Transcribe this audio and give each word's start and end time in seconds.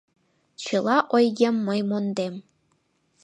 Чыла 0.63 0.97
ойгем 1.15 1.55
мый 1.67 1.79
мондем. 1.89 2.35